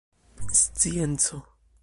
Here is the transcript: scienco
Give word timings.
scienco 0.51 1.45